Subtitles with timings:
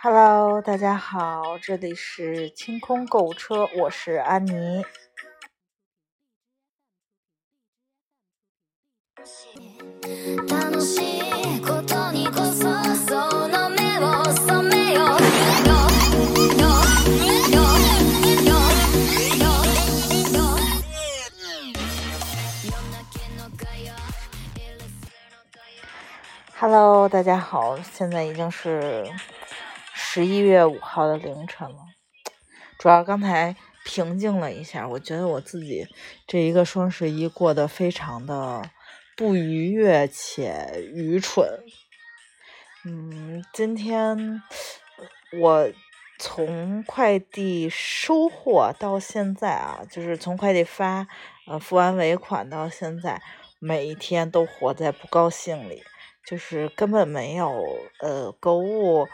[0.00, 4.84] Hello，大家好，这里是清空购物车，我是安妮。
[26.66, 29.04] Hello，大家好，现在已经是。
[29.92, 31.76] 十一月五号的凌晨了，
[32.78, 33.54] 主要刚才
[33.84, 35.86] 平静了一下，我觉得我自己
[36.26, 38.62] 这一个双十一过得非常的
[39.14, 41.46] 不愉悦且愚蠢。
[42.86, 44.42] 嗯，今天
[45.38, 45.70] 我
[46.18, 51.06] 从快递收货到现在啊，就是从快递发
[51.46, 53.20] 呃付完尾款到现在，
[53.58, 55.82] 每一天都活在不高兴里，
[56.26, 59.08] 就是根本没有呃购物。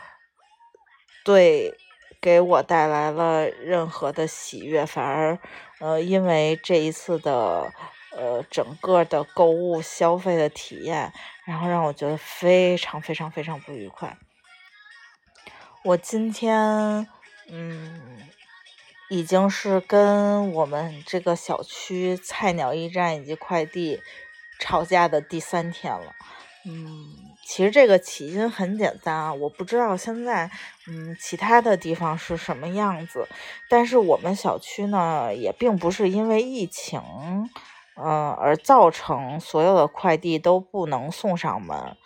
[1.23, 1.75] 对，
[2.21, 5.39] 给我带来了任何的喜悦，反而，
[5.79, 7.71] 呃，因为这一次的，
[8.17, 11.13] 呃，整个的购物消费的体验，
[11.45, 14.17] 然后让我觉得非常非常非常不愉快。
[15.83, 17.07] 我今天，
[17.49, 18.19] 嗯，
[19.11, 24.01] 已经是跟我们这个小区菜鸟驿站以及快递
[24.59, 26.15] 吵架的第三天了。
[26.67, 27.07] 嗯，
[27.43, 30.51] 其实这个起因很简单啊，我不知道现在
[30.87, 33.27] 嗯其他的地方是什么样子，
[33.69, 37.01] 但是我们小区呢也并不是因为疫情，
[37.97, 41.97] 嗯而造成所有的快递都不能送上门。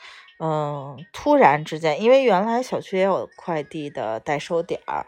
[0.40, 5.06] 嗯，突然之间，因为原来小区也有快递的代收点儿，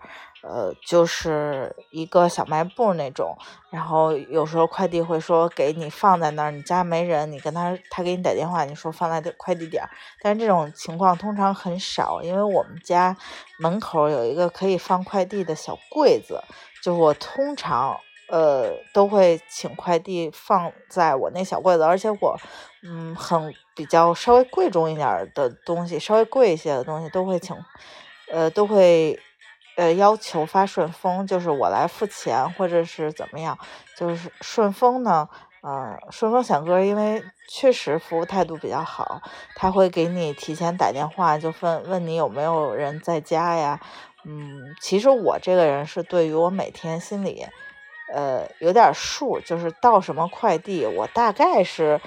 [0.48, 3.36] 呃，就是一个小卖部那种，
[3.70, 9.82] 然后有时候快递会说给你放在那儿，你家没人，你跟他，他给你打电话，你说放在快递点，
[10.22, 13.16] 但是这种情况通常很少，因为我们家
[13.58, 16.40] 门口有一个可以放快递的小柜子，
[16.82, 17.98] 就我通常。
[18.28, 22.36] 呃，都会请快递放在我那小柜子，而且我，
[22.82, 27.54] 嗯，很比较稍微贵重一点的东西，稍微贵一些的东西都会请，
[28.32, 29.16] 呃，都会，
[29.76, 33.56] 呃，要求发顺丰，就是我来付钱或者是怎么样，
[33.96, 35.28] 就是顺丰呢，
[35.62, 39.20] 嗯，顺丰小哥因为确实服务态度比较好，
[39.54, 43.80] 他会给你提前打电话，就问问你有没有人在家呀，
[44.24, 47.46] 嗯，其实我这个人是对于我每天心里。
[48.14, 52.00] 呃，有点数，就是到什么快递，我大概是，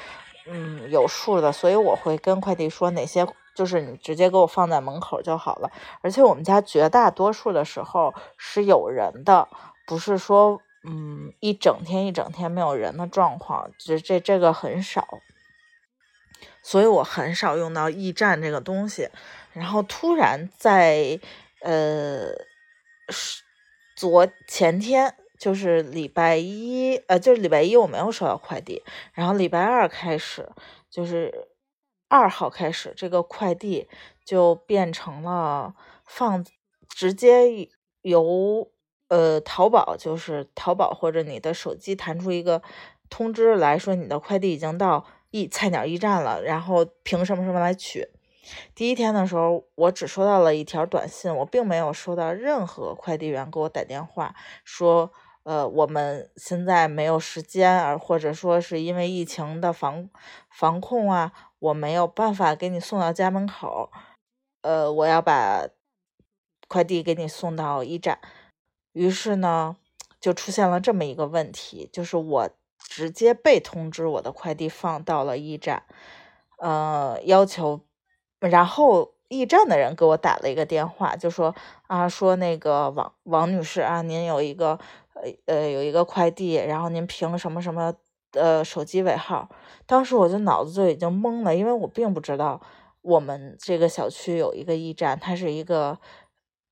[0.47, 3.28] 嗯，有数的，所以我会跟快递说哪些，
[3.59, 5.70] 就是你直接给我放在门口就好了。
[6.00, 9.50] 而且我们家绝大多数的时候是有人的，
[9.86, 15.19] 不是说，嗯，一整天一整天没有人的状况，这这这个很少，
[16.64, 19.09] 所以我很少用到驿站这个东西。
[19.52, 21.19] 然后突然在，
[21.59, 22.30] 呃，
[23.94, 25.16] 昨前天。
[25.40, 28.84] 就是礼拜一，呃，就是礼拜一我没有收到快递，
[29.14, 30.50] 然后礼拜二开始，
[30.90, 31.48] 就是
[32.09, 33.88] 二号开始，这个快递
[34.25, 35.74] 就变成了
[36.06, 36.44] 放
[36.90, 37.70] 直接
[38.02, 38.70] 由
[39.08, 42.62] 呃淘宝，就是淘宝或者你的手机弹出一个
[43.09, 48.09] 通知来说你的快递已经到驿菜鸟驿站了，然后凭什么什么来取？
[48.74, 55.12] 第一天的时候，我只收到了一条短信，我并没有收到任何快递员给我打电话说。
[55.44, 60.08] 呃，我们现在没有时间，而或者说是因为疫情的防
[60.50, 63.92] 防控啊，我没有办法给你送到家门口。
[64.62, 65.68] 呃，我要把
[66.68, 68.20] 快递给你送到驿站。
[68.94, 69.75] 于是呢，
[70.19, 75.84] 就出现了这么一个问题，就是我直接被通知我的快递放到了驿站，
[76.58, 77.81] 呃，要求，
[78.40, 81.56] 然后驿站的人给我打了一个电话，就说
[81.88, 84.80] 啊，说那个王王女士啊，您有一个。
[85.22, 87.94] 呃呃，有一个快递，然后您凭什么什么
[88.31, 89.50] 的手机尾号？
[89.86, 92.62] 当时我就脑子就已经懵了，因为我并不知道
[93.02, 96.00] 我们这个小区有一个驿站，它是一个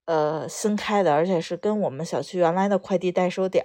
[0.05, 3.63] 呃新开的，而且是跟我们小区原来的快递代收点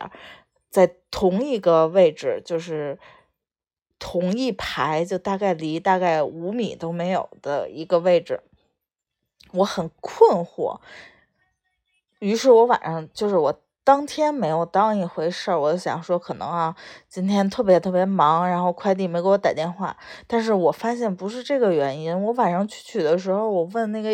[0.71, 2.99] 在同一个位置，就是
[3.99, 8.41] 同一排，就大概离大概五米都没有的一个位置，
[9.53, 10.81] 我很困惑。
[12.21, 13.61] 于是我晚上就是我。
[13.85, 16.77] 当天没有当一回事儿，我就想说可能啊，
[17.09, 19.97] 今天特别特别忙，然后快递没给我打电话。
[20.29, 22.23] 但是我发现不是这个原因。
[22.23, 24.11] 我晚上去取的时候，我问那个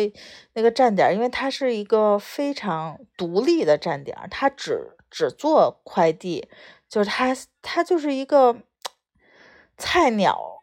[0.53, 6.49] 那个站点，因为它是一个非常独立的站点，它只只做快递，
[6.87, 8.57] 就是他他就是一个
[9.77, 10.61] 菜鸟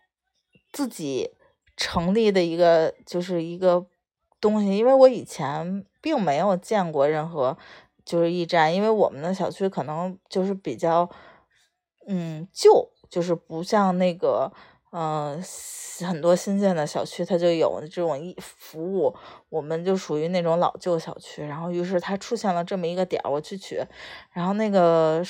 [0.72, 1.30] 自己
[1.76, 3.86] 成立的一个就是一个
[4.40, 7.56] 东西，因为我以前并没有见过任何
[8.06, 11.10] 就是驿站，因为我们的小区可能就是比较
[12.08, 14.50] 嗯旧，就是不像那个。
[14.92, 15.42] 嗯，
[16.08, 19.14] 很多新建的小区它就有这种一服务，
[19.50, 21.44] 我们就属于那种老旧小区。
[21.44, 23.84] 然后，于是它出现了这么一个点儿，我去取，
[24.32, 25.22] 然后那个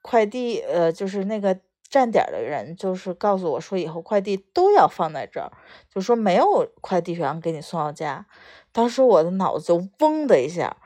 [0.00, 5.52] 快递，呃，就是那个站点的人，就是告诉我说，以后快递都要放在这儿，
[5.92, 8.24] 就说没有快递员给你送到家。
[8.72, 10.78] 当时我的脑子嗡的一下，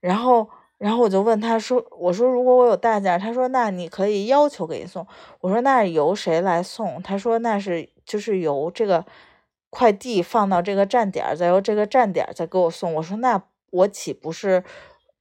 [0.00, 0.48] 然后。
[0.82, 5.06] 然后我就问他说：“我说如果我有大件，他说那你可以要求给你送。
[5.40, 7.00] 我说那由谁来送？
[7.00, 9.06] 他说那是就是由这个
[9.70, 12.92] 快递放到这个站点，再由这个站点再给我送。
[12.94, 13.40] 我说那
[13.70, 14.64] 我岂不是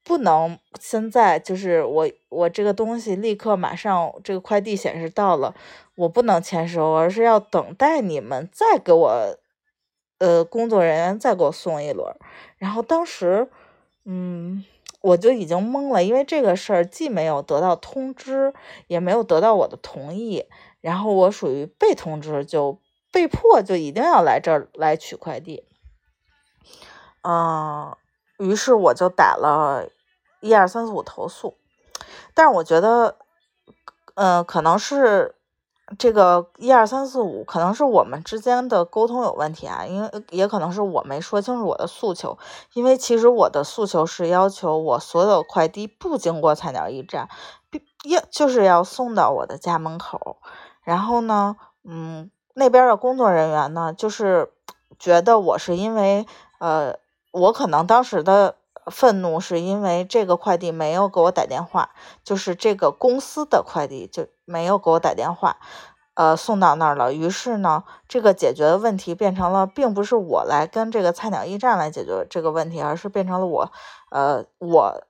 [0.04, 5.54] 不能现在就是我我这个东西立刻马上这个快递显示到了，
[5.94, 9.38] 我不能签收，而是要等待你们再给我
[10.18, 12.12] 呃工作人员再给我送一轮。
[12.58, 13.48] 然后当时
[14.06, 14.66] 嗯。”
[15.02, 18.54] 我就已经懵了，因为这个事儿既没有得到通知，
[18.88, 20.46] 也没有得到我的同意，
[20.80, 22.80] 然后我属于被通知，就
[23.12, 25.66] 被迫就一定要来这儿来取快递。
[27.24, 27.96] 嗯，
[28.38, 29.90] 于是我就打了
[30.40, 31.58] 一二三四五投诉，
[32.34, 33.18] 但是我觉得，
[34.16, 35.36] 嗯，可能是。
[35.98, 42.38] 这个一二三四五可能是我们之间的沟通有问题啊，因为也可能是我没说清楚我的诉求，
[42.74, 47.28] 因为其实我的诉求是要求我所有快递不经过菜鸟驿站，
[48.06, 50.38] 要就是要送到我的家门口。
[50.84, 54.54] 然后呢，嗯，那边的工作人员呢，就是
[54.98, 56.26] 觉得我是因为，
[56.60, 56.96] 呃，
[57.32, 58.56] 我可能当时的。
[58.88, 61.92] 愤怒是因为这个快递没有给我打电话，
[62.24, 65.58] 就是这个公司的快递就没有给我打电话，
[66.16, 67.14] 呃，送到那儿了。
[67.14, 73.72] 于是呢，这个解决的问题变成了，并不是我来跟这个菜鸟驿站来解决这个问题，而是变成了我，
[74.10, 75.04] 呃，我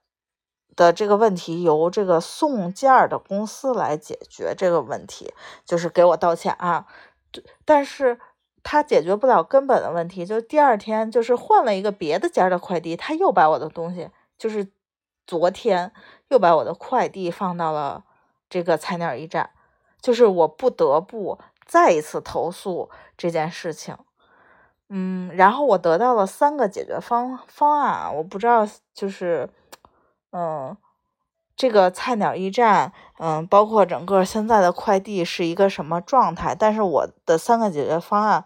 [0.76, 5.32] 的这个问题由这个送件的公司来解决这个问题，
[5.64, 6.86] 就是给我道歉啊。
[7.64, 8.18] 但是。
[8.62, 14.70] 他解决不了根本的问题，就第二天就是换了一个别的家的快递，他又把我的东西，就是
[15.26, 15.92] 昨天
[16.28, 18.04] 又把我的快递放到了
[18.48, 19.50] 这个菜鸟驿站，
[20.00, 23.96] 就是我不得不再一次投诉这件事情。
[24.88, 29.48] 嗯，然后我得到了三个解决方方案，我不知道就是，
[30.30, 30.76] 嗯。
[31.54, 36.54] 这个菜鸟驿站，嗯，包括整个现在的快递是一个什么状态？
[36.54, 38.44] 但是我的三个解决方案，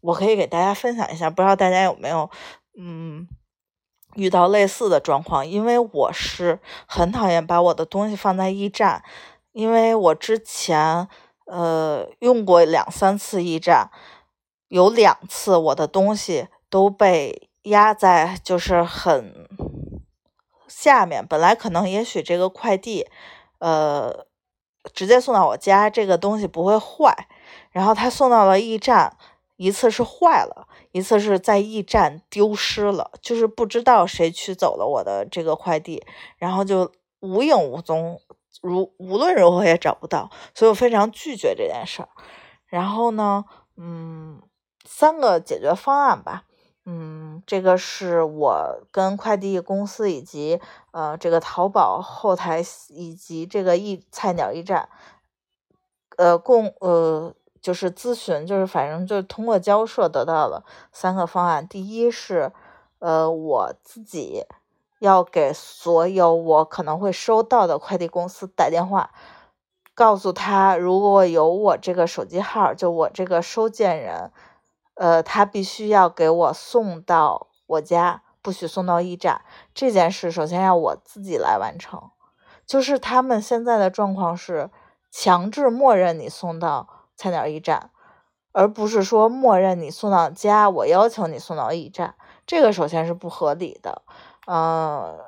[0.00, 2.30] 我可以给大家分享一下，不知道大家有没有，
[2.78, 3.26] 嗯，
[4.14, 5.46] 遇到类似的状况？
[5.46, 9.02] 因为我是很讨厌把我的东西放在驿站，
[9.52, 11.08] 因为我之前，
[11.46, 13.90] 呃，用过两三次驿站，
[14.68, 19.48] 有两次我的东西都被压在，就是很。
[20.84, 23.06] 下面本来可能也许这个快递，
[23.58, 24.26] 呃，
[24.92, 27.26] 直接送到我家，这个东西不会坏。
[27.70, 29.16] 然后他送到了驿站，
[29.56, 36.04] 一次是坏了，一次是在驿站丢失了，就是不知道谁取走了我的这个快递，
[36.36, 38.20] 然后就无影无踪，
[38.60, 42.10] 如无论如何也找不到，所以我非常拒绝这件事儿。
[42.66, 43.46] 然后呢，
[43.78, 44.42] 嗯，
[44.86, 46.44] 三个解决方案吧。
[46.86, 50.60] 嗯，这个是我跟快递公司以及
[50.90, 54.90] 呃这个淘宝后台以及这个驿菜鸟驿站，
[56.18, 60.62] 呃共呃就是咨询，就是反正就是通过交涉得到了
[60.92, 61.66] 三个方案。
[61.66, 62.52] 第一是，
[62.98, 64.44] 呃我自己
[64.98, 69.10] 要给所有我可能会收到的快递公司打电话，
[69.94, 74.30] 告诉他如果有我这个手机号，就我这个收件人。
[74.94, 79.42] 呃，他必须要给我送到我家，不许送到驿站。
[79.74, 82.10] 这件事首先要我自己来完成。
[82.64, 84.70] 就是他们现在的状况是
[85.10, 87.90] 强制默认你送到菜鸟驿站，
[88.52, 92.14] 而不是说默认你送到家，我要求你送到驿站。
[92.46, 94.02] 这个首先是不合理的。
[94.46, 95.18] 嗯，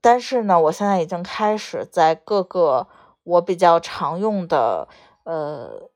[0.00, 2.86] 但是呢，我现在已经开始在各个
[3.22, 4.86] 我比较常用的
[5.24, 5.88] 呃。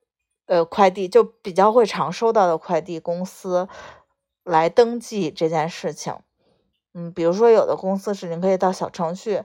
[0.52, 3.66] 呃，快递就比较会常收到的快递公司
[4.44, 6.14] 来登记这件事情。
[6.92, 9.44] 嗯，比如说有的公司是你可以到小程序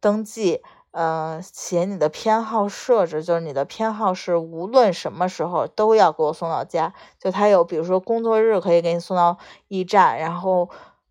[0.00, 0.60] 登记，
[0.90, 6.92] 呃，写你的偏好设置，就是你的偏好是无论什么时候都要给我送到家。
[7.20, 9.38] 就他有，比如说工作日可以给你送到
[9.68, 10.68] 驿站，然后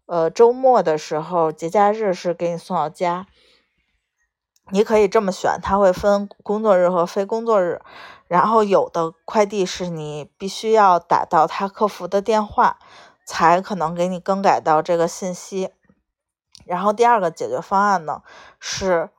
[0.07, 3.25] 呃周末的时候、节假日是给你送到家。
[4.73, 7.79] 你可以这么选，它会分工作日和非工作日。
[8.27, 12.77] 然后有的快递是你必须要打到他客服的电话，
[13.25, 15.72] 才可能给你更改到这个信息。
[16.65, 18.22] 然后第二个解决方案呢
[18.60, 19.10] 是，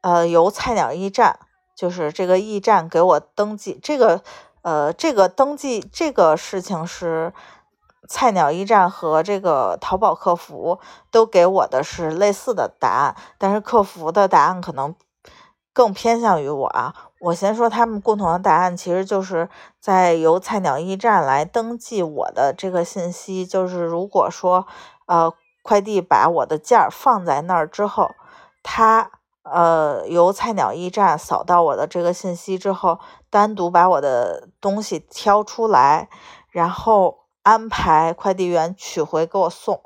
[0.00, 1.38] 呃，由菜鸟驿站，
[1.76, 3.78] 就是这个驿站给我登记。
[3.82, 4.22] 这个，
[4.62, 7.34] 呃，这个登记这个事情是
[8.08, 14.94] 菜鸟驿站和这个淘宝客服都给我的是类似的答案，但是客服的答案可能
[15.74, 16.94] 更偏向于我啊。
[17.22, 19.48] 我先说他们共同的答案，其实就是
[19.78, 23.46] 在由菜鸟驿站来登记我的这个信息。
[23.46, 24.66] 就是如果说，
[25.06, 28.10] 呃，快递把我的件儿放在那儿之后，
[28.64, 29.12] 他
[29.44, 32.98] 呃由菜鸟驿站扫到我的这个信息之后，
[33.30, 36.08] 单独把我的东西挑出来，
[36.50, 39.80] 然后安排快递员取回给我送。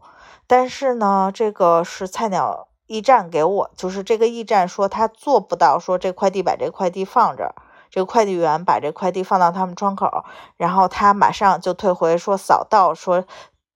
[0.46, 2.68] 但是呢，这个是菜鸟。
[2.86, 7.54] 驿站给我，就是这个驿站说他做不到，说这快递把这快递放这，
[7.90, 10.24] 这个快递员把这快递放到他们窗口，
[10.56, 13.24] 然后他马上就退回说扫到，说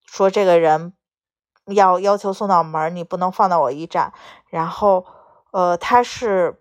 [0.07, 0.93] 说这个人
[1.67, 4.13] 要要求送到门，你不能放到我驿站。
[4.49, 5.05] 然后，
[5.53, 6.61] 呃，他是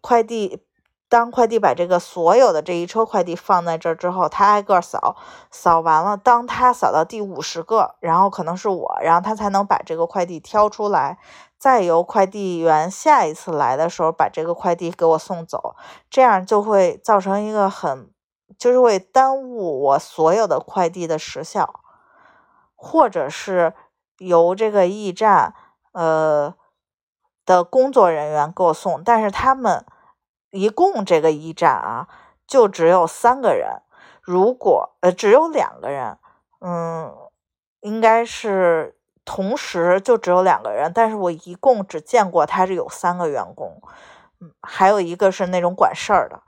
[0.00, 0.64] 快递，
[1.08, 5.16] 当快递把这个所有的这一车快递放在这之后，他挨个扫，
[5.50, 11.18] 扫完了，当他扫到第五十个，然后可能是我，然后他才能把这个快递挑出来。
[11.58, 15.74] 再由快递员下一次来的时候把这个快递给我送走，
[16.08, 18.12] 这样就会造成一个很，
[18.56, 21.80] 就是会耽误我所有的快递的时效，
[22.76, 23.74] 或者是
[24.18, 25.52] 由这个驿站
[25.90, 26.54] 呃
[27.44, 29.84] 的工作人员给我送，但是他们
[30.50, 32.06] 一共这个驿站啊
[32.46, 33.82] 就只有三个人，
[34.22, 36.18] 如果呃只有两个人，
[36.60, 37.12] 嗯，
[37.80, 38.94] 应该是。
[39.30, 43.78] 同时就只有两个人，但是我一共只见过他是有三个员工，
[44.40, 46.40] 嗯，还有一个是那种管事儿的，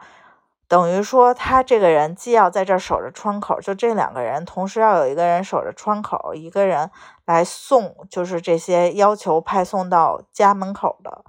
[0.67, 6.91] 等于说他这个人既要在这儿守着窗口，就这两个人，同时要有一个人守着窗口，一个人
[7.27, 11.23] 来送，就是这些要求派送到家门口的，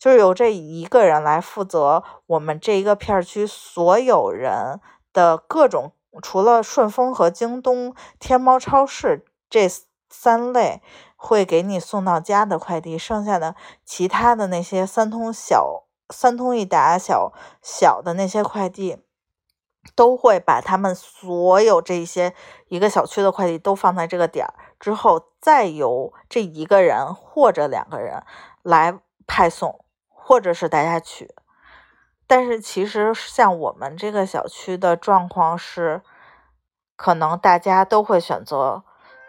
[0.00, 4.80] 就是由这一个人来负责我们这一个片区所有人
[5.12, 9.68] 的各种，除了顺丰和京东、天猫超市这。
[10.08, 10.82] 三类
[11.16, 19.02] 会给你送到家的快递，剩下的其他的那些三通小、三通一达小小的那些快递，
[19.94, 22.34] 都会把他们所有这些
[22.68, 28.22] 一个小区的快递都放在这个点儿之后，再由这一个人或者两个人
[28.62, 31.34] 来派送，或者是大家取。
[32.28, 36.02] 但是其实像我们这个小区的状况是，
[36.96, 38.84] 可能大家都会选择。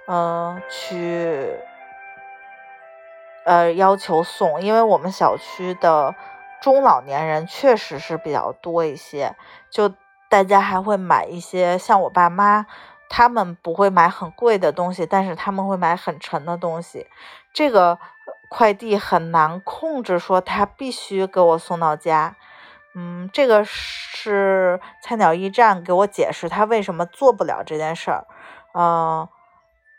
[0.10, 1.60] 嗯，去，
[3.46, 6.16] 呃，要求送，因为我们小区的
[6.62, 9.36] 中老年人确实是比较多一些，
[9.70, 9.94] 就
[10.30, 12.66] 大家还会买一些，像我爸妈，
[13.10, 17.08] 他们不会买很贵的东西，但是他们会买很沉的东西。
[17.54, 18.00] 这个
[18.50, 22.38] 快递很难控制，说他必须给我送到家。
[22.96, 28.26] 嗯，这个是菜鸟驿站给我解释他为什么做不了这件事儿。
[28.74, 29.28] 嗯。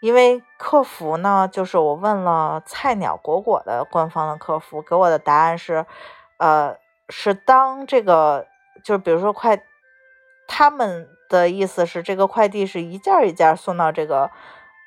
[0.01, 5.85] 因为客服呢，就是我问了菜鸟果果的官方的客服，给我的答案是，
[6.37, 6.77] 呃，
[7.09, 8.47] 是当这个，
[8.85, 9.61] 就是比如说快，
[10.47, 14.31] 他们的意思是这个快递是一件一件送到这个，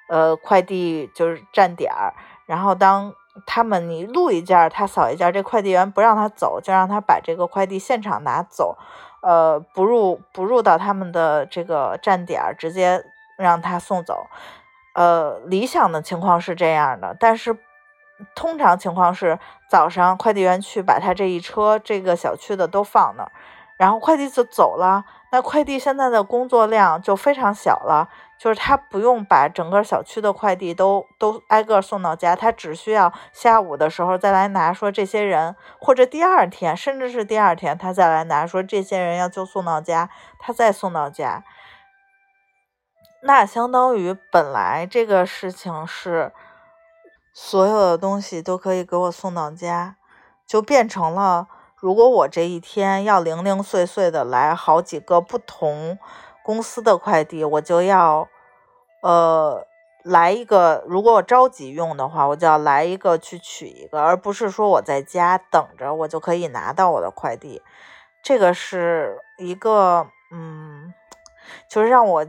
[0.10, 2.14] 呃，快递就是站点儿，
[2.46, 3.14] 然后当
[3.46, 8.78] 他们你录一件，他扫一件，这快递员不让他走，就让他把这个快递现场拿走，
[9.22, 13.04] 呃，不入不入到他们的这个站点儿，直接
[13.38, 14.28] 让他送走。
[14.94, 17.58] 呃，理想的情况是这样的，但是
[18.36, 23.32] 通常情况是早上快递员去把他这一车这个小区的都放那儿，
[23.78, 25.06] 然后快递就走了。
[25.32, 41.46] 那快递现在的工作量就非常小了，就是他不用把整个小区的快递都都挨个送到家，他只需要下午的时候再来拿，说这些人或者第二天，甚至是第二天他再来拿，说这些人要就送到家，他再送到家。
[43.24, 46.32] 那相当于本来这个事情是
[47.32, 49.96] 所有的东西都可以给我送到家，
[50.48, 56.00] 就变成了如果我这一天要零零碎碎的来好几个不同
[56.44, 58.28] 公司的快递，我就要
[59.04, 59.68] 呃
[60.04, 60.84] 来一个。
[60.88, 67.62] 如果我着急用的话，我就要来一个去取一个，而不是说我在家等着我就可以拿到我的快递。
[68.24, 70.92] 这个是一个嗯，
[71.70, 72.26] 就是让我。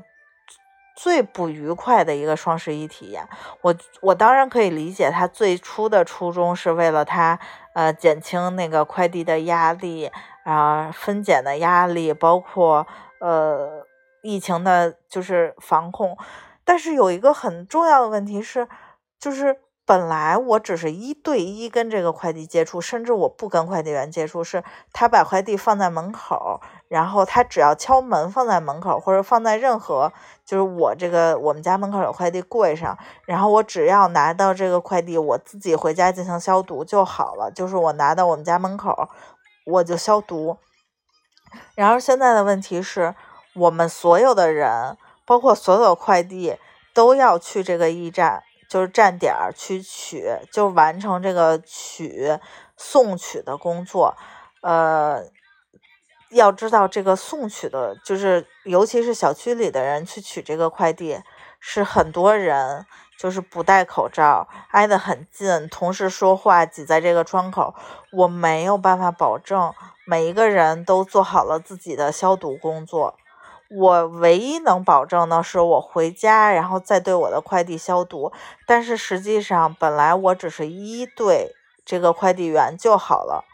[0.94, 3.26] 最不愉快的一个双十一体验。
[3.60, 7.38] 我我当然可以理解他最初的初衷是为了他
[7.74, 10.10] 呃减轻那个快递的压力
[10.44, 12.86] 啊分拣的压力，包括
[13.20, 13.86] 呃
[14.22, 16.16] 疫情的就是防控。
[16.64, 18.68] 但是有一个很重要的问题是，
[19.18, 26.60] 就是本来我只是一对一跟这个快递接触，甚至我不跟快递员接触，是他把快递放在门口，
[26.92, 30.12] 然后他只要敲门放在门口，或者放在任何
[30.44, 37.50] 就是我这个我们家门口有快递柜上，然后我只要拿到这个快递，我自己回家进行消毒就好了。
[37.50, 39.08] 就是我拿到我们家门口，
[39.64, 40.58] 我就消毒。
[41.74, 43.14] 然而现在的问题是，
[43.54, 44.98] 我们所有的人。
[45.24, 46.56] 包括所有快递
[46.92, 52.36] 都要去这个驿站，就是站点去取，就完成这个取
[52.76, 54.16] 送取的工作。
[54.62, 55.22] 呃，
[56.32, 61.20] 要知道这个送取的，就是尤其是小区里的人去取这个快递，
[61.60, 62.84] 是很多人
[63.18, 67.74] 就是不戴口罩，挨得很近，同时说话，挤在这个窗口，
[68.12, 69.72] 我没有办法保证
[70.04, 73.14] 每一个人都做好了自己的消毒工作。
[73.74, 78.30] 我唯一能保证的是，我回家然后再对我的快递消毒。
[78.66, 83.44] 但是实际上，本来我只是一对这个快递员就好了，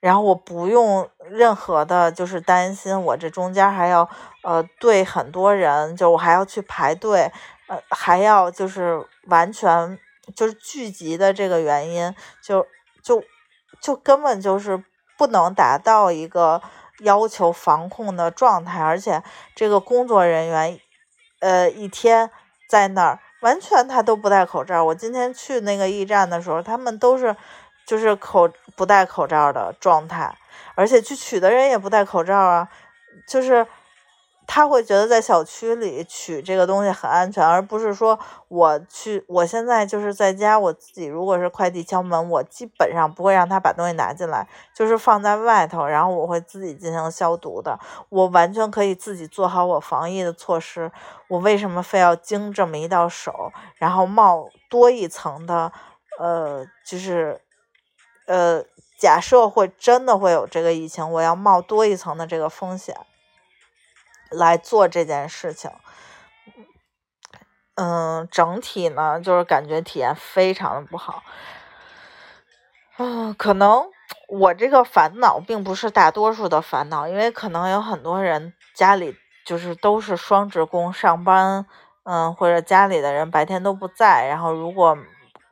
[0.00, 4.08] 然后我不用任何的，就是担心我这中间还要
[4.42, 7.30] 呃对很多人，就我还要去排队，
[7.68, 9.98] 呃还要就是完全
[10.34, 12.66] 就是聚集的这个原因，就
[13.02, 13.22] 就
[13.80, 14.82] 就根本就是
[15.16, 16.60] 不能达到一个。
[17.02, 19.22] 要求防控的状态，而且
[19.56, 20.78] 这个工作人员，
[21.38, 22.30] 呃，一天
[22.68, 24.84] 在那儿完全他都不戴口罩。
[24.84, 27.34] 我今天去那个驿站的时候，他们都是
[27.90, 30.32] 就是口不戴口罩的状态，
[30.76, 32.68] 而且去取的人也不戴口罩啊，
[33.26, 33.66] 就是。
[34.52, 38.18] 他会觉得在小区里取这个东西很安全，而不是说
[38.48, 47.78] 我去，我现在就是在家，我自己如果是快递敲门，我基本上不会让他把东西拿进来，就是放在外头，然后我会自己进行消毒的。
[48.08, 50.90] 我完全可以自己做好我防疫的措施。
[51.28, 55.70] 我为什么非要经这么一道手，然后冒多一层的，
[56.18, 57.40] 呃，就是，
[58.30, 58.64] 呃，
[58.96, 62.96] 假设会真的会有这个疫情，我要冒多一层的这个风险。
[64.30, 65.72] 来做这件事情，
[67.74, 71.24] 嗯，整体呢就是感觉体验非常的不好，
[72.98, 73.90] 嗯，可能
[74.28, 81.66] 我这个烦恼并不是大多数的烦恼，因为可能有很多人家里就是都是双职工上班，
[82.04, 84.96] 嗯，或者家里的人白天都不在，然后如果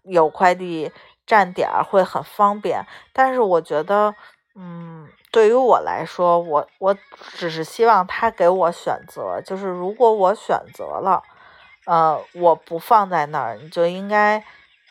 [0.04, 0.92] 有快递
[1.28, 4.12] 站点会很方便，但是我觉得，
[4.56, 5.06] 嗯。
[5.30, 6.96] 对于我来说，我我
[7.36, 11.22] 只是希望他给我选择，就是如果我选择了，
[11.84, 14.42] 呃，我不放在那儿，你就应该，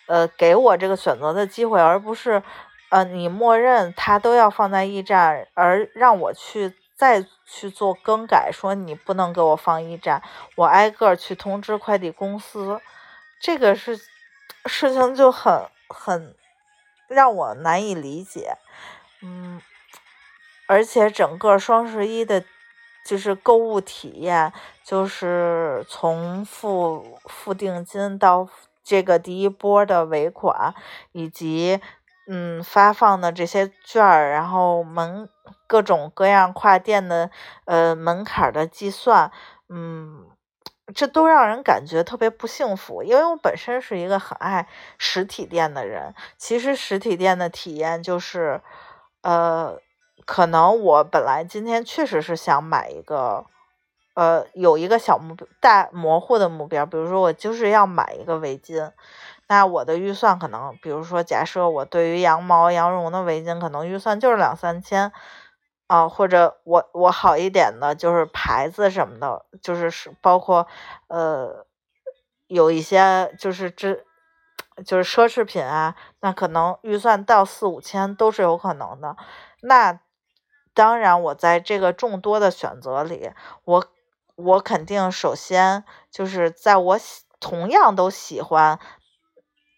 [0.05, 2.43] 呃，给我这个选择的机会，而不是，
[2.89, 10.21] 呃，你默认他都要放在驿站，而让我去再去做更改，说你不能给我放驿站，
[10.55, 12.79] 我挨个去通知快递公司，
[13.41, 13.99] 这个是
[14.67, 16.35] 事情就很很
[17.07, 18.57] 让我难以理解，
[19.21, 19.61] 嗯。
[20.69, 22.43] 而且整个双十一的，
[23.05, 24.51] 就是购物体验，
[24.83, 28.49] 就是从付付定金到
[28.83, 30.75] 这个第一波的尾款，
[31.13, 31.79] 以及
[32.27, 35.29] 嗯发放的这些券儿，然后门
[35.67, 37.31] 各种各样跨店的
[37.63, 39.31] 呃门槛的计算，
[39.69, 40.25] 嗯，
[40.93, 43.03] 这都让人感觉特别不幸福。
[43.03, 48.61] 因为我本身是一个很爱实体店的人，其实实体店的体验就是，
[49.21, 49.79] 呃。
[50.25, 53.45] 可能我本来今天确实是想买一个，
[54.13, 58.91] 呃，有一个小目大模糊的目标，比如说我就是要买一个围巾，
[59.47, 65.13] 那我的预算可能，比如说假设我对于羊毛羊绒的围巾，可能预算就是两三千，
[65.87, 70.67] 啊，或者我我好一点的就是牌子什么的，就是是包括
[71.07, 71.65] 呃
[72.47, 74.03] 有一些就是这
[74.85, 79.17] 就是奢侈品啊，那可能预算到四五千都是有可能的，
[79.61, 79.99] 那。
[80.73, 83.31] 当然，我在这个众多的选择里，
[83.63, 83.85] 我
[84.35, 88.77] 我肯定首先就是在我喜同样都喜欢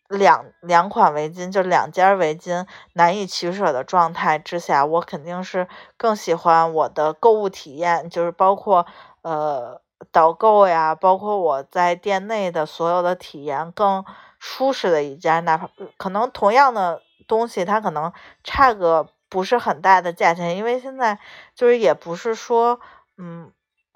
[0.10, 8.86] 两两款围巾，就两件围巾难以取舍的状态之下，我肯定是更喜欢我的购物体验，就是包括
[9.22, 9.80] 呃
[10.12, 14.04] 导购呀，包括我在店内的所有的体验更
[14.40, 18.12] 舒适的一家，哪怕可能同样的东西，它可能
[18.44, 19.10] 差个。
[19.32, 21.20] 不是很大的价钱，因为现在
[21.54, 22.80] 就是也不是说，
[23.20, 23.52] 嗯，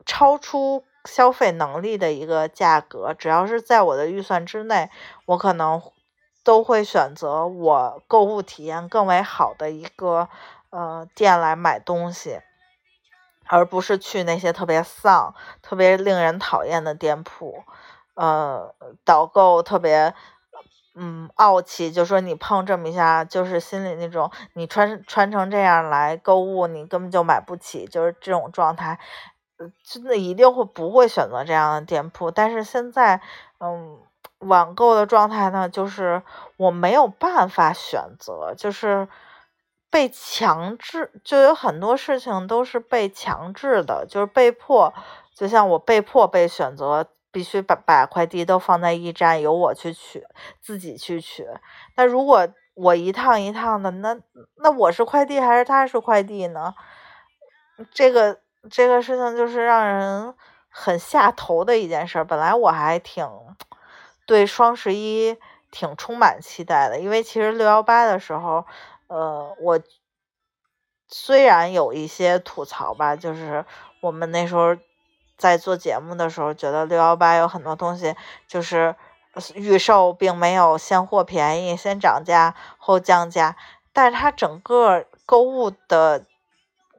[0.05, 4.91] 超出消费能力的一个价格，只要是在我的预算之内，
[5.25, 5.81] 我可能
[6.43, 10.29] 都会选择我购物体验更为好的一个
[10.69, 12.41] 呃店来买东西，
[13.47, 17.63] 而不是去那些特别丧、特别令人讨厌的店铺，
[18.15, 20.13] 呃，导购特别。
[20.95, 28.99] 嗯，傲气就说你碰这么一下，就是心里那种你穿穿成这样来购物，你根本就买不起，就是这种状态，
[29.83, 32.29] 真的一定会不会选择这样的店铺。
[32.29, 33.21] 但是现在，
[33.59, 33.97] 嗯，
[34.45, 36.21] 网购的状态呢，就是
[36.57, 39.07] 我没有办法选择，就是
[39.89, 44.93] 被强制，就有很多事情都是被强制的，就是被迫，
[45.35, 47.07] 就像我被迫被选择。
[47.33, 50.23] 必须把把快递都放在驿站，由我去取，
[50.61, 51.47] 自己去取。
[51.95, 54.15] 那如果我一趟一趟的，那
[54.57, 56.75] 那我是快递还是他是快递呢？
[57.91, 58.37] 这个
[58.69, 60.35] 这个事情就是让人
[60.69, 62.23] 很下头的一件事。
[62.23, 63.27] 本来我还挺
[64.25, 65.37] 对双十一
[65.71, 68.65] 挺充满期待的，因为其实六幺八的时候，
[69.07, 69.79] 呃，我
[71.07, 73.65] 虽然有一些吐槽吧，就是
[74.01, 74.75] 我们那时候。
[75.35, 78.15] 在做节目的时候，觉得六幺八有很多东西
[78.47, 78.95] 就是
[79.55, 83.57] 预售，并没有现货便宜，先涨价后降价。
[83.91, 86.23] 但是它整个购物的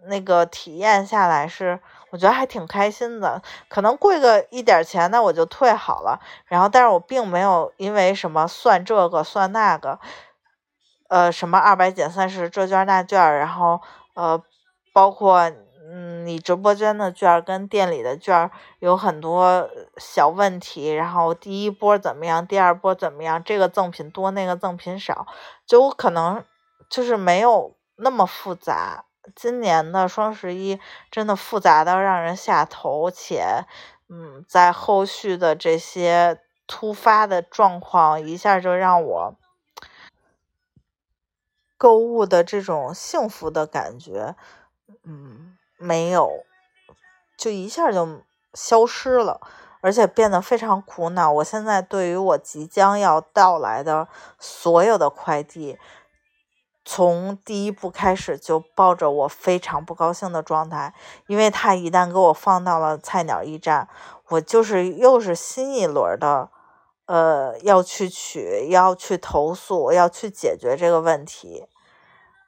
[0.09, 1.81] 那个体验下来是，
[2.15, 3.43] 我觉得还挺开心的。
[3.69, 6.21] 可能贵个一点钱，那我就退好了。
[6.47, 9.99] 然后，但是我并没有因为什么算这个算那个，
[11.09, 13.81] 呃，什么二百减三十这券那券，然后
[14.15, 14.41] 呃，
[14.93, 15.51] 包括。
[15.87, 25.27] 嗯，你直播间的券跟店里的券有很多小问题，然后第一波怎么样，第二波怎么样，这个赠品多，那个赠品少，
[25.67, 26.43] 就我可能
[26.89, 29.05] 就是没有那么复杂。
[29.35, 33.65] 今年的双十一真的复杂到让人下头，且
[34.09, 39.35] 嗯，在后续的这些突发的状况，一下就让我
[41.77, 44.35] 购物的这种幸福的感觉，
[45.05, 45.57] 嗯。
[45.77, 46.45] 没有，
[47.37, 48.23] 就一下就
[48.55, 49.41] 消失了，
[49.81, 51.31] 而且变得非常苦恼。
[51.33, 54.09] 我现在对于我即将要到来的
[54.39, 55.77] 所有的快递，
[56.85, 60.93] 从第一步开始就抱着我非常不高兴的状态，
[61.27, 63.89] 因为他一旦给我放到了菜鸟驿站，
[64.29, 66.51] 我就是又是新一轮的，
[67.07, 71.67] 呃，要去取，要去投诉，要去解决这个问题。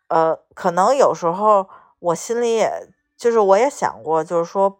[0.08, 1.68] 呃，可能有时候
[1.98, 2.92] 我心里也。
[3.18, 4.78] 就是我也想过，就是说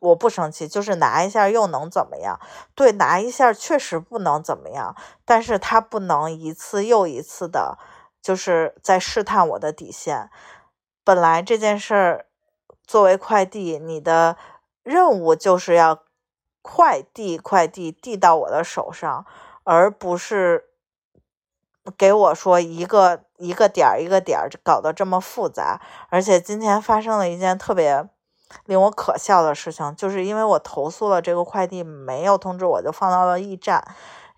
[0.00, 2.38] 我不生气，就是拿一下又能怎么样？
[2.74, 4.94] 对，拿一下确实不能怎么样，
[5.24, 7.78] 但是他不能一次又一次的，
[8.22, 10.30] 就是在试探我的底线。
[11.04, 12.26] 本来这件事儿
[12.86, 14.36] 作为快递，你的
[14.82, 16.02] 任务就是要
[16.62, 19.26] 快递快递递到我的手上，
[19.64, 20.64] 而不是。
[21.96, 28.06] 给我说一个一个点儿一个点儿搞得这么复杂，而且今天发生了一件特别
[28.66, 33.82] 令我可笑的事情，就是因为我投诉了这个快递没有通知我就放到了驿站，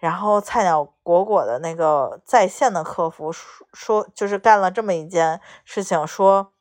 [0.00, 6.52] 然后菜鸟果果的那个在线的客服说说就是干了这么一件事情，说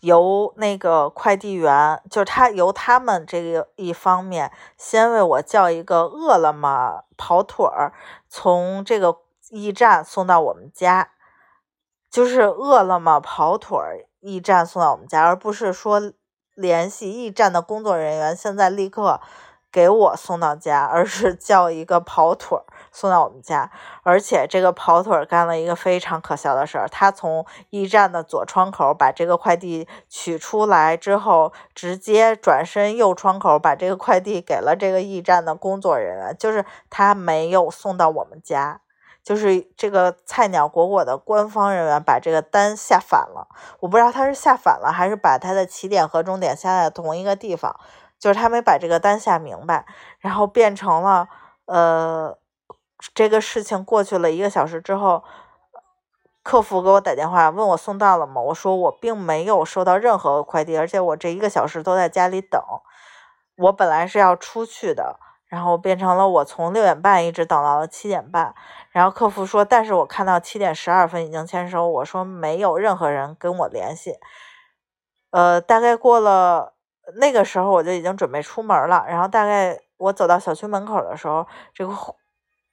[0.00, 7.92] 由那个快递员就是他由他们这个一方面先为我叫一个饿了么跑腿儿
[8.28, 9.18] 从这个。
[9.50, 11.12] 驿站送到我们家，
[12.10, 16.02] 就是饿了么跑腿儿，驿站送到我们家，而不是说
[16.56, 19.20] 联系驿站的工作人员，现在立刻
[19.76, 23.70] 给我送到家，而是叫一个跑腿儿送到我们家。
[24.04, 38.80] 而且这个跑腿儿干了一个非常可笑的事儿，他从驿站的左窗口把这个快递取出来之后，直接转身右窗口把这个快递给了这个驿站的工作人员，就是他没有送到我们家。
[39.22, 43.48] 就是这个菜鸟果果的官方人员把这个单下反了，
[43.80, 47.74] 我不知道他是下反了还是把他的起点和终点下在同一个地方，
[48.18, 49.86] 就是他没把这个单下明白，
[50.18, 51.28] 然后变成了
[51.66, 52.36] 呃，
[53.14, 55.22] 这个事情过去了一个小时之后，
[56.42, 58.40] 客服给我打电话问我送到了吗？
[58.40, 62.60] 我说我并没有收到任何快递，而且我这一个小时都在家里等，
[63.56, 65.18] 我本来是要出去的。
[65.48, 68.52] 然后变成了我从六点半一直等到了七点半，
[68.90, 74.16] 然后客服说，但是我看到七点十二分已经签收，我说没有任何人跟我联系。
[75.30, 76.74] 呃，大概过了
[77.14, 79.04] 那个时候，我就已经准备出门了。
[79.08, 81.94] 然后大概我走到小区门口的时候，这个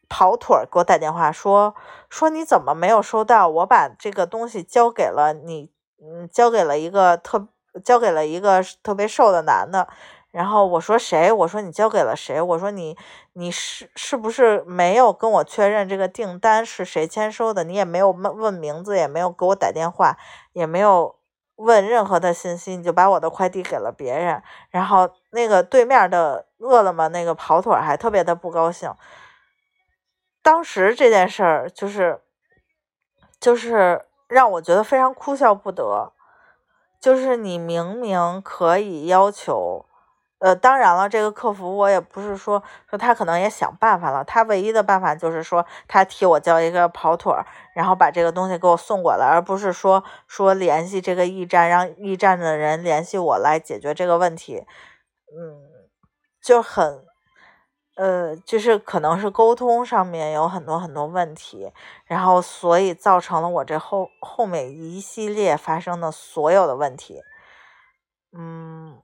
[0.09, 1.73] 跑腿给我打电话说，
[2.09, 3.47] 说你怎么没有收到？
[3.47, 7.47] 我把这个东西交给了你，嗯，交给了一个特，
[7.83, 9.87] 交给了一个特别瘦的男的。
[10.31, 11.31] 然后我说谁？
[11.31, 12.41] 我说你交给了谁？
[12.41, 12.97] 我说你
[13.33, 17.63] 你是是不是没有跟我确认这个订单是谁签收的？
[17.63, 20.17] 你也没有问问名字，也没有给我打电话，
[20.53, 21.15] 也没有
[21.55, 24.41] 问任何的信息，你就把我的快递给了别人。
[24.69, 28.93] 然后那个对面的饿了么那个跑腿还特别的不高兴。
[30.41, 32.21] 当时这件事儿就是
[33.39, 36.11] 就是让我觉得非常哭笑不得，
[36.99, 39.85] 就是你明明可以要求。
[40.43, 54.65] 呃，当然了，这个客服我也不是说说他可能也想办法了，他唯一的办法就是说他替我叫一个跑腿儿，然后把这个东西给我送过来，而不是说说联系这个驿站，让驿站的人联系我来解决这个问题。
[55.33, 55.87] 嗯，
[56.41, 57.05] 就很，
[57.95, 61.71] 呃，就是可能是沟通上面有很多很多问题，
[62.05, 67.21] 然后所以造成了我这后后面一系列发生的所有的问题。
[68.37, 69.01] 嗯。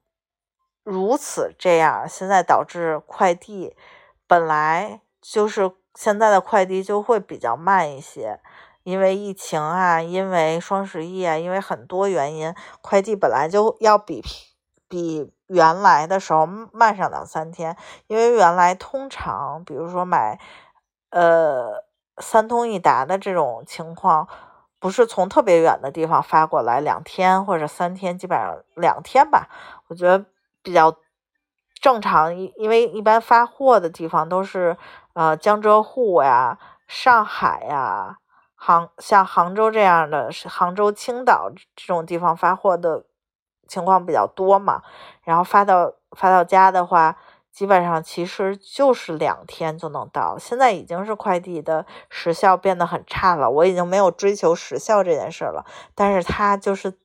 [0.89, 3.75] 如此这样，现在导致快递
[4.25, 8.39] 本来就是现在的快递就会比较慢一些，
[8.81, 14.23] 因为疫情啊，因为双十一啊，因为很多原因，快递本来就要比
[14.87, 17.77] 比原来的时候慢上两三天。
[18.07, 20.39] 因为原来通常，比如说买
[21.11, 21.83] 呃
[22.17, 24.27] 三通一达的这种情况，
[24.79, 29.47] 不是从特别远的地方发过来，两天或者三天，基本上两天吧，
[29.89, 30.25] 我觉得。
[30.61, 30.95] 比较
[31.81, 34.77] 正常，因为一般发货的地方都是
[35.13, 38.17] 呃江浙沪呀、上海呀、
[38.55, 43.05] 杭像杭州这样的，杭州、青岛这种地方发货的
[43.67, 44.81] 情况比较多嘛。
[45.23, 47.15] 然后发到发到家的话，
[47.51, 50.37] 基本上其实就是两天就能到。
[50.37, 56.99] 现在已经是快递的时效变得很差了，我已经没有追求时效这件事了，但是它就是。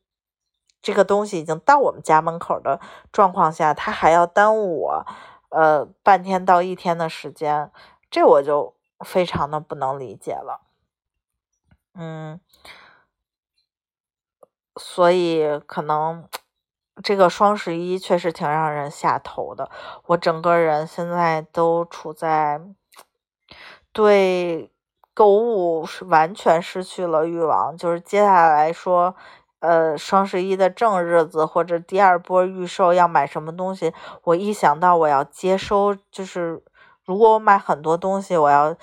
[0.85, 2.79] 这个东西已经到我们家门口的
[3.11, 5.07] 状况下，他还要耽误我，
[5.49, 7.73] 呃，半天到一天的时间，
[8.11, 10.61] 这我就非常的不能理解了。
[11.95, 12.39] 嗯，
[14.77, 16.29] 所以可能
[17.03, 19.71] 这个双十一确实挺让人下头的。
[20.09, 22.61] 我整个人现在都处在
[23.91, 24.71] 对
[25.15, 29.17] 购物是完全失去了欲望，就是接下来说。
[29.65, 36.63] 呃，双十一的正日子或者第二波预售要买什么东西，我一想到我要接收，就是
[37.07, 38.77] 如果我买很多东西，我要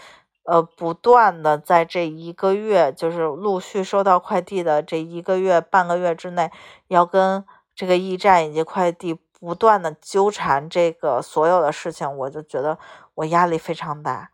[0.44, 6.52] 呃不断的在这一个月，就是陆续收到快递的这一个月半个月之内，
[6.88, 12.80] 要跟这个驿站以及快递不断的纠缠这个所有的事情，我就觉得
[13.14, 14.32] 我压力非常大，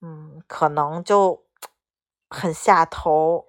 [0.00, 1.42] 嗯，可能就
[2.30, 3.46] 很下头。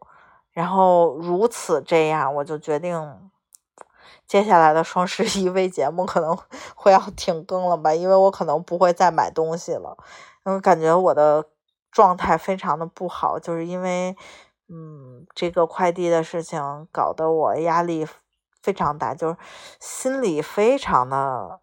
[0.55, 3.29] 然后如此这样，我就决定
[4.25, 6.37] 接下来的双十一微节目可能
[6.75, 9.97] 会要停更了吧，因为我可能不会再买东西了，
[10.45, 11.45] 因为感觉我的
[11.91, 14.15] 状态非常的不好，就是因为
[14.69, 18.07] 嗯这个快递的事情搞得我压力
[18.63, 19.37] 非常大，就是
[19.81, 21.59] 心里非常的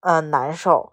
[0.00, 0.90] 呃难受，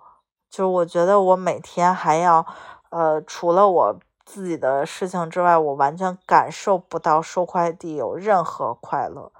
[0.49, 2.45] 就是我觉得我每天还要
[2.89, 3.99] 呃除了我。
[4.25, 9.31] 自己的事情之外，我完全感受不到收快递有任何快乐，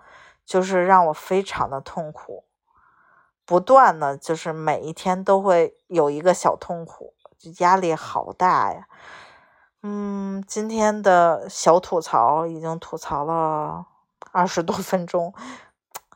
[0.46, 2.44] 就是让我非常的痛苦，
[3.46, 8.88] 不断的就是每一天都会有一个小痛苦，就压力好大呀。
[9.84, 13.86] 嗯，今天的小吐槽已经吐槽了
[14.32, 15.34] 二十多分钟。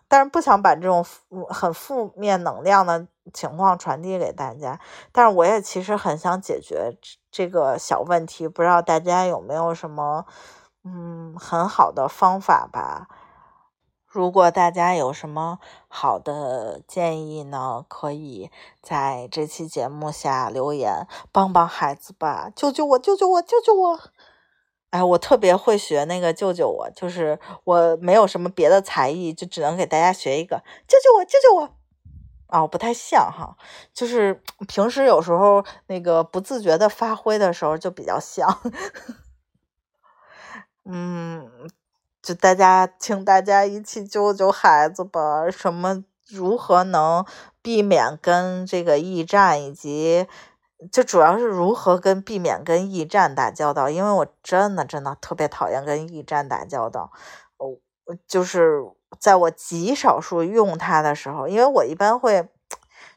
[0.07, 1.03] 但是不想把这种
[1.49, 4.79] 很负面能量的情况传递给大家，
[5.11, 6.95] 但是我也其实很想解决
[7.35, 10.25] 这个小问题，不知道大家有没有什么
[10.85, 13.09] 嗯很好的方法吧？
[14.07, 18.49] 如果大家有什么好的建议呢，可以
[18.81, 23.99] 在这期节目下留言，帮帮孩子吧，救救我，救救我，救救我！
[24.91, 31.84] 哎，我特别会学那个救救我，就是我没有什么别的才艺，就只能给大家学一个救救我，救救我。
[32.47, 33.55] 啊，不太像哈，
[33.93, 38.59] 就是 平时有时候那个不自觉的发挥的时候就比较像。
[40.85, 41.49] 嗯，
[42.21, 45.49] 就大家，请大家一起救救孩子吧。
[45.49, 46.03] 什么？
[46.29, 47.23] 如何能
[47.61, 50.27] 避免跟这个驿站以及？
[50.91, 57.11] 就主要是如何跟避免跟驿站打交道，因为我真的真的特别讨厌跟驿站打交道。
[57.57, 57.77] 哦，
[58.27, 58.83] 就是
[59.19, 62.47] 在我极少数用它的时候，因为我一般会，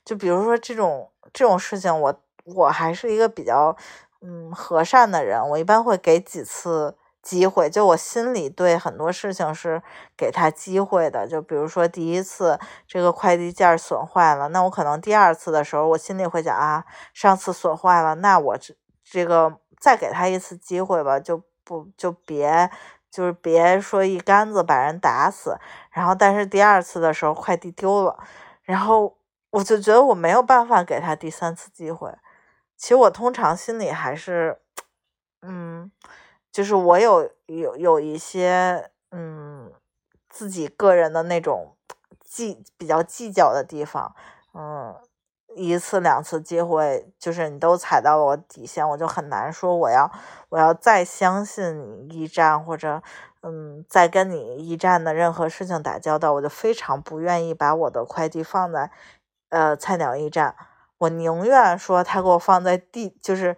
[0.05, 3.77] 就比如说这种这种事情，我我还是一个比较
[4.21, 9.83] 嗯和善的人，我一般会给几次机会，就我心里对很多事情是
[10.17, 11.27] 给他机会的。
[11.29, 22.71] 就比如说第一次这个快递件损坏了，那我可能第二次的时候，我心里会想啊，上次损坏了，那我这这个再给他一次机会吧，就不就别
[23.11, 25.57] 就是别说一竿子把人打死。
[25.91, 28.19] 然后但是第二次的时候快递丢了，
[28.63, 29.17] 然后
[29.51, 32.13] 我就觉得我没有办法给他第三次机会。
[32.77, 34.61] 其实我通常心里还是，
[35.43, 35.91] 嗯。
[36.51, 39.71] 就是我有有有一些嗯
[40.31, 41.77] 自己个人的那种
[42.25, 44.17] 计比较计较的地方，
[44.55, 44.97] 嗯，
[45.59, 50.11] 一次两次机会，就是你都踩到了我底线，我就很难说我要
[50.49, 53.03] 我要再相信你驿站或者
[53.43, 58.91] 嗯再跟你驿站的任何事情打交道，我就非常不愿意把我的快递放在
[59.49, 60.55] 呃菜鸟驿站，
[60.99, 63.57] 我宁愿说他给我放在地就是。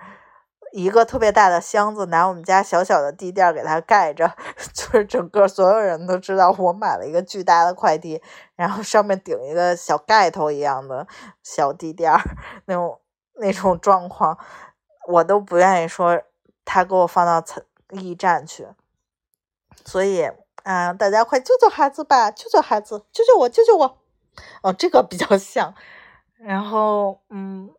[0.73, 4.33] 一个特别大的箱子，拿我们家小小的地垫给它盖着，
[4.73, 8.23] 就是整个所有人都知道我买了一个巨大的快递，
[8.57, 11.07] 然后上面顶一个小盖头一样的
[11.43, 12.21] 小地垫儿，
[12.67, 13.01] 那种
[13.35, 14.39] 那种状况，
[15.09, 16.21] 我都不愿意说
[16.65, 17.45] 他给我放到
[17.91, 18.69] 驿站去。
[19.85, 20.31] 所以，
[20.63, 23.99] 啊，大家快救救孩子吧，救救孩子，救救我，救救我！
[24.63, 25.75] 哦，这个比较像。
[26.39, 27.71] 然后，嗯。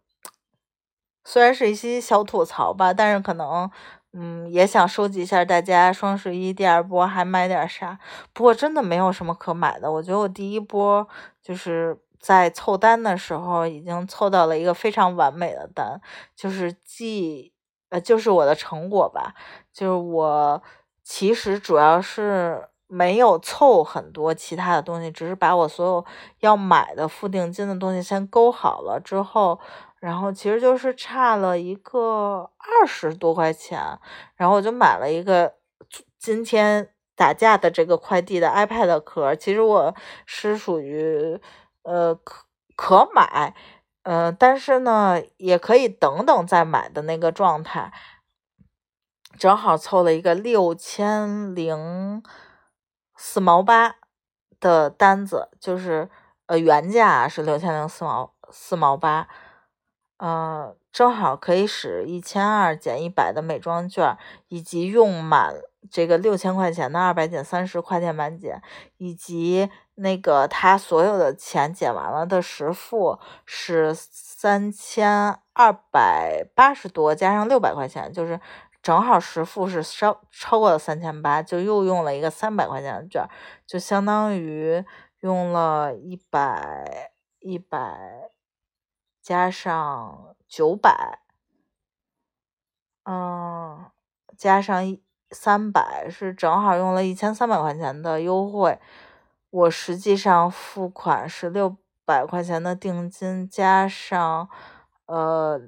[1.24, 3.70] 虽然是一些小吐槽吧，但是可能，
[4.14, 8.00] 嗯，也想收集一下大家双十一第二波还买点啥。
[8.34, 9.92] 不过真的没有什么可买的。
[9.92, 11.08] 我觉得我第一波
[11.42, 16.02] 就是在凑单的时候已经凑到了一个非常完美的单，
[16.36, 17.54] 就是既
[17.90, 19.34] 呃就是我的成果吧。
[19.72, 20.62] 就是我
[21.04, 26.06] 其实主要是没有凑很多其他的东西，只是把我所有
[26.40, 29.60] 要买的付定金的东西先勾好了之后。
[30.02, 34.00] 然后其实就是差了一个二十多块钱，
[34.36, 35.54] 然后我就买了一个
[36.18, 39.36] 今天打架的这个快递的 iPad 壳。
[39.36, 41.40] 其实我是属于
[41.84, 43.54] 呃可可买，
[44.02, 47.94] 呃，但是呢也可以等等再买的那个状态。
[49.38, 52.24] 正好凑了一个六千零
[53.16, 53.98] 四毛八
[54.60, 56.10] 的单子，就是
[56.48, 59.28] 呃原价是六千零四毛四毛八。
[60.22, 64.16] 呃，正好可以使一千二减一百的美妆券，
[64.50, 65.56] 以及用满
[65.90, 68.62] 这个六千块钱的二百减三十快店满减，
[68.98, 78.40] 以及那个他所有的钱减完了的实付是三千二百八十多，加上六百块钱，就是
[78.84, 83.28] 正好实付是超超过了三千八，就又用了一个三百块钱的券，
[83.66, 84.86] 就相当于
[85.22, 88.30] 用了一百一百。
[89.22, 91.20] 加上九百，
[93.04, 93.92] 嗯，
[94.36, 98.80] 加上一三百是正好用了一千三百块钱的优惠。
[99.52, 104.50] 我实际上付款是六百块钱的定金，加上
[105.06, 105.62] 呃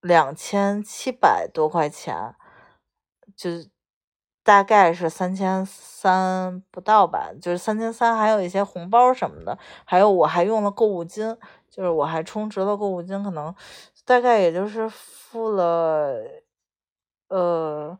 [0.00, 2.34] 两千七百多块钱，
[3.34, 3.50] 就
[4.42, 11.36] 大概是三千三不到吧，就是三千三，还有一些红包什么的，还有我还用了购物金。
[11.74, 13.52] 就是我还充值了购物金，可能
[14.04, 16.14] 大概也就是付了，
[17.26, 17.98] 呃，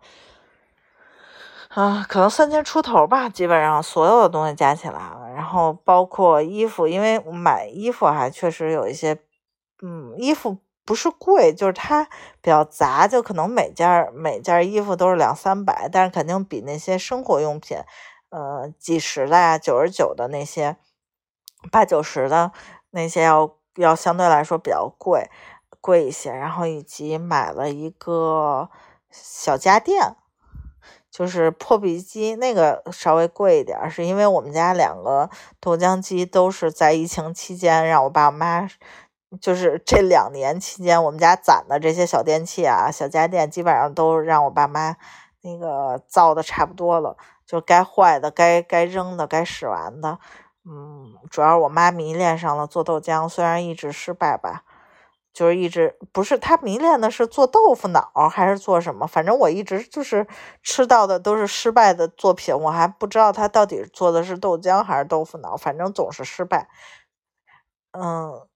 [1.70, 9.18] 啊，可能三千出头吧，基本上所有的东西加起来了，然后包括衣服，因为我买衣服还确实有一些，
[9.82, 12.04] 嗯，衣服不是贵，就是它
[12.40, 17.78] 比较杂，就可能每件每件衣服都是两三百，但是肯定比那些生活用品，
[18.30, 20.76] 呃，几十的呀、九十九的那些，
[21.72, 22.52] 八九十的
[22.90, 23.56] 那些要。
[23.76, 25.30] 要相对来说比较贵，
[25.80, 28.70] 贵一些，然后以及买了一个
[29.10, 30.16] 小家电，
[31.10, 38.68] 就是破壁机，那个稍微贵一点，是因为我们家两个豆浆机都是在疫情期间让我爸妈，
[39.40, 44.96] 就是这两年期间我们家攒的这些小电器啊、小家电，基本上都让我爸妈
[45.42, 50.18] 那个造的差不多了，就该坏的、该该扔的、该使完的。
[50.66, 54.64] 嗯，主要我妈迷恋上了做豆浆，虽然一直失败吧，
[55.32, 60.26] 就是一直不是她迷恋的是做豆腐脑还是做什么，反正我一直就是
[60.62, 66.68] 吃到的都是失败的作品，我还不知道她到底做的是豆浆还是豆腐脑，反正总是失败。
[67.92, 68.48] 嗯，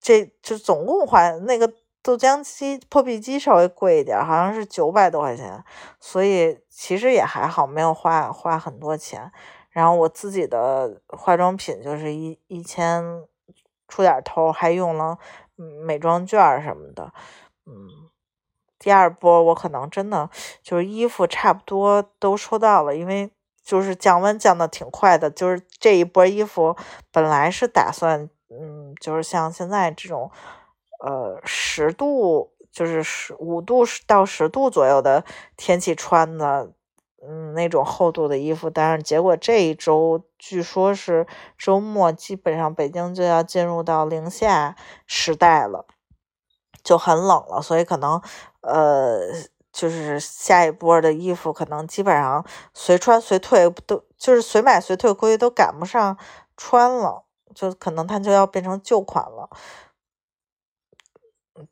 [0.00, 5.64] 这就总共花那个豆浆机破壁机稍微贵一点，好像是九百多块钱，
[5.98, 9.32] 所以其实也还好，没有花花很多钱。
[9.74, 13.24] 然后我自己的化妆品就是一一千
[13.88, 15.18] 出点头，还用了
[15.84, 17.12] 美妆券什么的，
[17.66, 18.08] 嗯，
[18.78, 20.30] 第二波我可能真的
[20.62, 23.28] 就是衣服差不多都收到了，因为
[23.64, 26.76] 就是降温降的挺快的，就是这一波衣服
[27.10, 30.30] 本来是打算，嗯，就是像现在这种，
[31.04, 35.24] 呃，十度就是十五度到十度左右的
[35.56, 36.70] 天气穿的。
[37.26, 45.86] 嗯，那种厚度的衣服，但是结果这一周据说是周末，基本上北京就要进入到零下时代了，
[46.82, 48.20] 就很冷了，所以可能
[48.60, 49.20] 呃，
[49.72, 52.44] 就是下一波的衣服可能基本上
[52.74, 56.18] 随穿随退，都就是随买随退，估计都赶不上
[56.58, 59.48] 穿了，就可能它就要变成旧款了。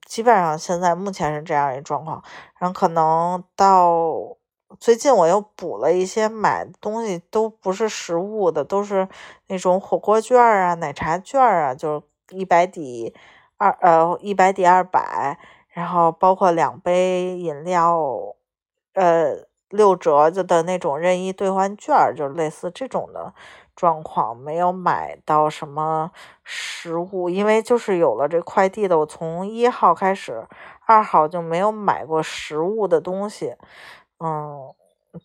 [0.06, 2.24] 基本上现在目前是这样一状况，
[2.58, 4.38] 然后可能到。
[4.80, 9.08] 最近我又补了一些买东西，都不是实物的，都是
[9.46, 13.14] 那种火锅券啊、奶茶券啊，就是一百抵
[13.56, 18.34] 二呃一百抵二百，然后包括两杯饮料，
[18.94, 23.32] 呃六折就的那种任意兑换券，就类似这种的
[23.74, 26.10] 状况，没有买到什么
[26.42, 30.46] 实物，因为就是有了这快递的，我从一号开始，
[30.84, 33.54] 二号就没有买过实物的东西。
[34.22, 34.72] 嗯，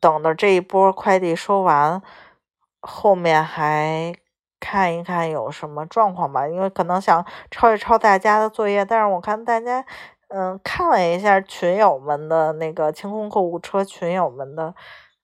[0.02, 2.02] 等着这一波快递收完，
[2.82, 4.16] 后面还
[4.60, 6.48] 看一看有什么状况吧。
[6.48, 9.86] 因为可能想抄一抄大家的作业，但是我看大家，
[10.30, 14.74] 嗯，看了一下群友们的那个清空购物车群友们的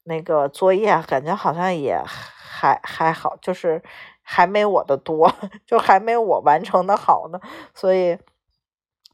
[0.03, 3.81] 那个作业，感觉好像也还还好，就是
[4.21, 5.31] 还没我的多，
[5.65, 7.39] 就还没我完成的好呢。
[7.73, 8.19] 所以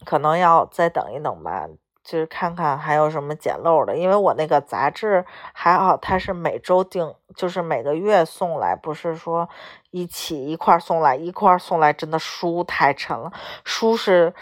[0.05, 1.67] 可能要再等一等吧。
[2.09, 9.47] 就是看看还有什么捡漏的，因为我那个杂志还好，它是每周订，就是每个月送来，不是说
[9.91, 13.31] 一起一块送来，一块送来真的书太沉了，
[13.63, 14.33] 书是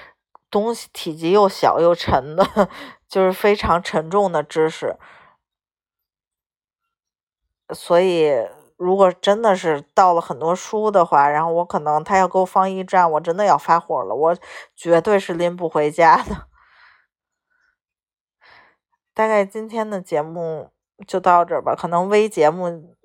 [0.50, 2.70] 东西体积又小又沉的，
[3.10, 4.96] 就是非常沉重的知识，
[7.74, 8.48] 所以
[8.78, 14.38] 如果真的是到了很多书的话，然后我可能他要给我放驿站，我真的要发火了，我
[14.74, 16.48] 绝对是拎不回家的。
[19.18, 20.70] 大概今天的节目
[21.08, 22.96] 就到这儿吧，可能微节目，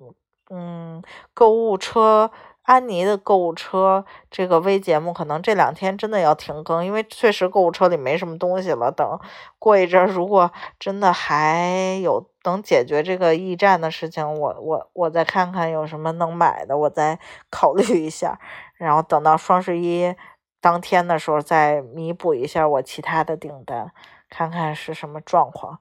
[0.51, 1.03] 嗯，
[1.33, 2.31] 购物车，
[2.65, 8.93] 安妮的购物车这个微节目，可能这两天真的要停更，因为确实购物车里没什么东西了。
[8.93, 9.19] 等
[9.59, 18.39] 过一阵，如果真的还有能解决这个驿站的事情，我我我再看看有什么能买的，我再考虑一下。
[18.75, 20.15] 然后等到双十一
[20.61, 23.91] 当天的时候，再弥补一下我其他的订单。
[24.33, 25.79] 看看是什么状况，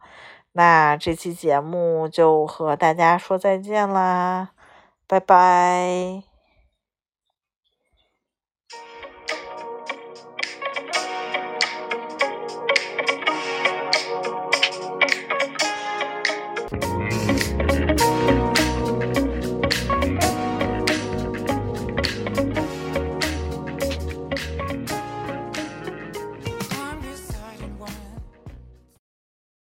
[0.51, 4.49] 那这期节目就和大家说再见啦，
[5.07, 6.30] 拜拜。